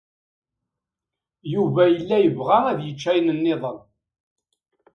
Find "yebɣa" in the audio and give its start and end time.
2.19-2.57